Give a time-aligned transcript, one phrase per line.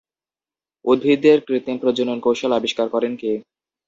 [0.85, 3.31] উদ্ভিদের কৃত্রিম প্রজনন কৌশল আবিষ্কার করেন কে?